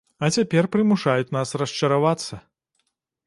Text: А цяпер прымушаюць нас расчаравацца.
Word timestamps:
А 0.25 0.27
цяпер 0.37 0.67
прымушаюць 0.75 1.33
нас 1.37 1.53
расчаравацца. 1.63 2.39